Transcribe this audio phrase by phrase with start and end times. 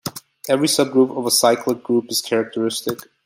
[0.49, 3.01] Every subgroup of a cyclic group is characteristic.